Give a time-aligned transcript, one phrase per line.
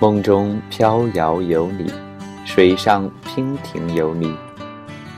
[0.00, 1.92] 梦中飘摇有你，
[2.44, 4.32] 水上娉婷有你，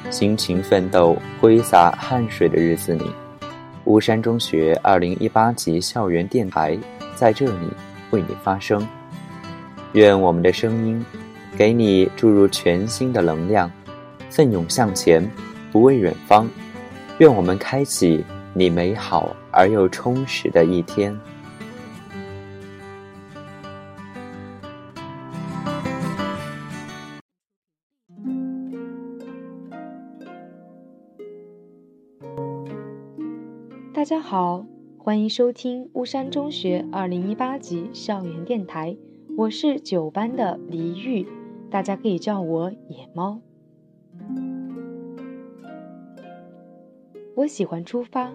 [0.09, 3.04] 辛勤奋斗、挥洒汗水的日子里，
[3.85, 6.79] 巫山中学二零一八级校园电台
[7.15, 7.69] 在这里
[8.11, 8.88] 为你发声。
[9.93, 11.04] 愿我们的声音
[11.58, 13.71] 给你注入全新的能量，
[14.31, 15.31] 奋勇向前，
[15.71, 16.48] 不畏远方。
[17.19, 18.24] 愿我们开启
[18.55, 21.15] 你美好而又充实的一天。
[34.00, 34.64] 大家好，
[34.96, 38.96] 欢迎收听巫山中学二零一八级校园电台，
[39.36, 41.27] 我是九班的黎玉，
[41.70, 43.42] 大家可以叫我野猫。
[47.34, 48.32] 我喜欢出发，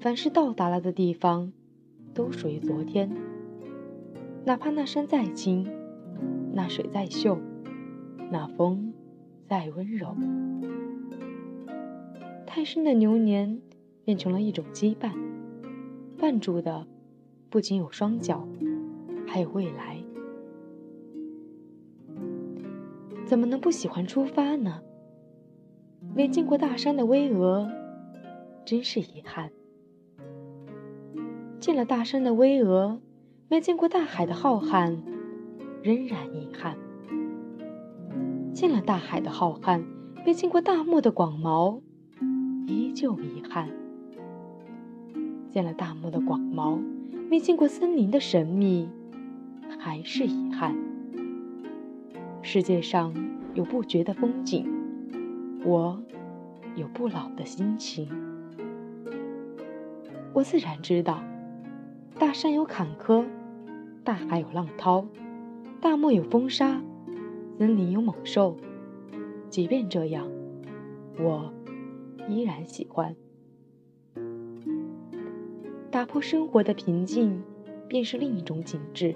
[0.00, 1.52] 凡是到达了的地方，
[2.12, 3.08] 都属于昨天。
[4.44, 5.70] 哪怕那山再青，
[6.52, 7.38] 那水再秀，
[8.28, 8.92] 那风
[9.46, 10.16] 再温柔，
[12.44, 13.62] 太深的流年。
[14.04, 15.12] 变成了一种羁绊，
[16.18, 16.86] 绊住的
[17.48, 18.46] 不仅有双脚，
[19.26, 20.02] 还有未来。
[23.24, 24.82] 怎么能不喜欢出发呢？
[26.14, 27.68] 没见过大山的巍峨，
[28.66, 29.48] 真是遗憾；
[31.58, 32.98] 见了大山的巍峨，
[33.48, 34.98] 没见过大海的浩瀚，
[35.82, 36.76] 仍然遗憾；
[38.52, 39.82] 见了大海的浩瀚，
[40.26, 41.80] 没见过大漠的广袤，
[42.66, 43.70] 依旧遗憾。
[45.54, 46.82] 见了大漠的广袤，
[47.30, 48.88] 没见过森林的神秘，
[49.78, 50.76] 还是遗憾。
[52.42, 53.14] 世界上
[53.54, 54.66] 有不绝的风景，
[55.64, 56.02] 我
[56.74, 58.08] 有不老的心情。
[60.32, 61.22] 我自然知道，
[62.18, 63.24] 大山有坎坷，
[64.02, 65.06] 大海有浪涛，
[65.80, 66.82] 大漠有风沙，
[67.58, 68.56] 森林有猛兽。
[69.48, 70.28] 即便这样，
[71.16, 71.54] 我
[72.28, 73.14] 依然喜欢。
[75.94, 77.40] 打破生活的平静，
[77.86, 79.14] 便是另一种景致，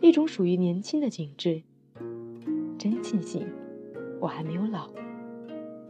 [0.00, 1.64] 一种属于年轻的景致。
[2.78, 3.46] 真庆幸，
[4.18, 4.88] 我还没有老，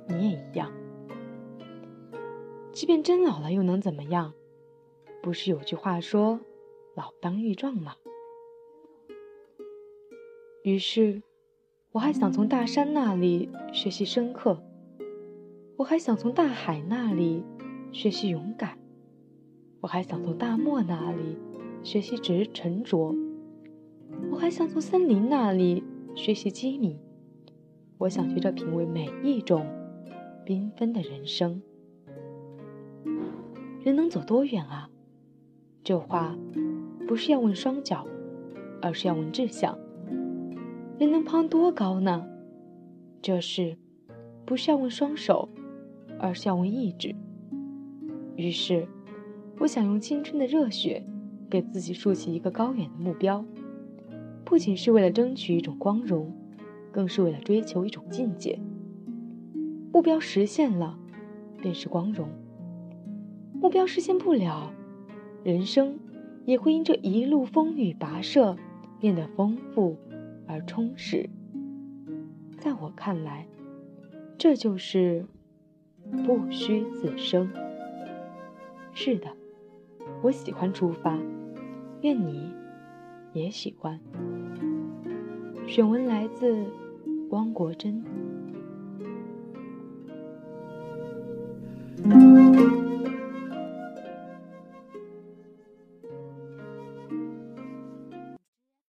[0.09, 0.73] 你也一样。
[2.73, 4.33] 即便真老了，又能怎么样？
[5.23, 6.41] 不是有句话说
[6.97, 7.95] “老当益壮”吗？
[10.65, 11.23] 于是，
[11.93, 14.61] 我还想从大山那里学习深刻，
[15.77, 17.45] 我还想从大海那里
[17.93, 18.77] 学习勇敢。
[19.87, 21.39] 我还想从大漠那里
[21.85, 23.15] 学习执沉着，
[24.33, 25.85] 我还想从森林那里
[26.17, 26.99] 学习机敏。
[27.97, 29.65] 我想学着品味每一种
[30.45, 31.63] 缤纷的人生。
[33.85, 34.91] 人能走多远啊？
[35.85, 36.37] 这话
[37.07, 38.05] 不是要问双脚，
[38.83, 39.79] 而是要问志向。
[40.99, 42.27] 人能攀多高呢？
[43.23, 43.79] 这事
[44.45, 45.49] 不是要问双手，
[46.19, 47.15] 而是要问意志。
[48.35, 48.89] 于是。
[49.59, 51.05] 我想用青春的热血，
[51.49, 53.45] 给自己竖起一个高远的目标，
[54.45, 56.31] 不仅是为了争取一种光荣，
[56.93, 58.61] 更是为了追求一种境界。
[59.93, 60.99] 目标实现了，
[61.63, 62.29] 便是光荣；
[63.55, 64.71] 目标实现不了，
[65.43, 65.99] 人生
[66.45, 68.57] 也会因这一路风雨跋涉，
[69.01, 69.97] 变得丰富
[70.47, 71.31] 而充实。
[72.59, 73.47] 在我看来，
[74.37, 75.25] 这就是
[76.27, 77.51] 不虚此生。
[78.93, 79.35] 是的。
[80.23, 81.17] 我喜欢出发，
[82.01, 82.53] 愿你
[83.33, 84.01] 也喜欢。
[85.67, 86.67] 选文来自
[87.31, 88.03] 汪国真。